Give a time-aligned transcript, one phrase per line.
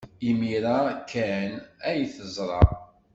[0.29, 0.79] Imir-a
[1.11, 1.51] kan
[1.89, 2.61] ay t-yeẓra.